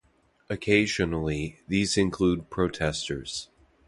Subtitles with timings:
[0.49, 3.49] Occasionally, these include protesters.